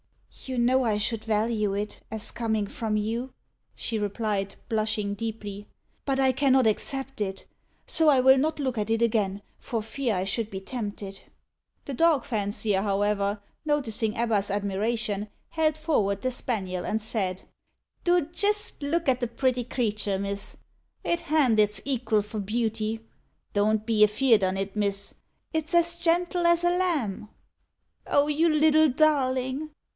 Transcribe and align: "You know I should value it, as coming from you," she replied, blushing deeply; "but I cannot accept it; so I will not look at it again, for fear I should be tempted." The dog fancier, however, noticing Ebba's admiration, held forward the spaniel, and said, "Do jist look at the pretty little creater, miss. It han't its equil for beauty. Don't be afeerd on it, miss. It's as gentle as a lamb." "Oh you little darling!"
"You 0.45 0.57
know 0.57 0.83
I 0.83 0.97
should 0.97 1.25
value 1.25 1.75
it, 1.75 2.01
as 2.09 2.31
coming 2.31 2.65
from 2.65 2.95
you," 2.97 3.33
she 3.75 3.99
replied, 3.99 4.55
blushing 4.69 5.13
deeply; 5.13 5.67
"but 6.05 6.19
I 6.19 6.31
cannot 6.31 6.65
accept 6.65 7.19
it; 7.21 7.45
so 7.85 8.07
I 8.07 8.21
will 8.21 8.37
not 8.37 8.57
look 8.57 8.77
at 8.77 8.89
it 8.89 9.01
again, 9.03 9.43
for 9.59 9.83
fear 9.83 10.15
I 10.15 10.23
should 10.23 10.49
be 10.49 10.61
tempted." 10.61 11.21
The 11.85 11.93
dog 11.93 12.23
fancier, 12.23 12.81
however, 12.81 13.43
noticing 13.63 14.17
Ebba's 14.17 14.49
admiration, 14.49 15.27
held 15.49 15.77
forward 15.77 16.21
the 16.21 16.31
spaniel, 16.31 16.85
and 16.85 16.99
said, 17.01 17.43
"Do 18.05 18.21
jist 18.21 18.81
look 18.81 19.07
at 19.09 19.19
the 19.19 19.27
pretty 19.27 19.61
little 19.63 19.77
creater, 19.83 20.19
miss. 20.19 20.55
It 21.03 21.19
han't 21.29 21.59
its 21.59 21.79
equil 21.81 22.23
for 22.23 22.39
beauty. 22.39 23.01
Don't 23.53 23.85
be 23.85 24.01
afeerd 24.03 24.43
on 24.47 24.55
it, 24.57 24.75
miss. 24.77 25.13
It's 25.53 25.75
as 25.75 25.99
gentle 25.99 26.47
as 26.47 26.63
a 26.63 26.75
lamb." 26.75 27.29
"Oh 28.07 28.27
you 28.27 28.49
little 28.49 28.89
darling!" 28.89 29.69